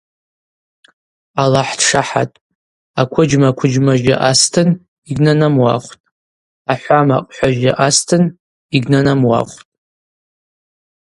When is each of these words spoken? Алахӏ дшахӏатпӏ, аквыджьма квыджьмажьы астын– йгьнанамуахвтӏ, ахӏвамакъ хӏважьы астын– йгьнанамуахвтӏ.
Алахӏ 1.41 1.73
дшахӏатпӏ, 1.79 2.41
аквыджьма 3.01 3.49
квыджьмажьы 3.57 4.15
астын– 4.29 4.69
йгьнанамуахвтӏ, 5.09 6.07
ахӏвамакъ 6.73 7.29
хӏважьы 7.35 7.71
астын– 7.87 8.23
йгьнанамуахвтӏ. 8.75 9.67